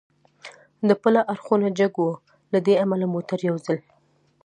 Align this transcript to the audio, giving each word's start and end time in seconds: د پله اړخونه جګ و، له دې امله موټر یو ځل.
د 0.87 0.89
پله 1.01 1.21
اړخونه 1.33 1.67
جګ 1.79 1.93
و، 2.05 2.07
له 2.53 2.59
دې 2.65 2.73
امله 2.83 3.05
موټر 3.13 3.39
یو 3.49 3.55
ځل. 3.65 3.77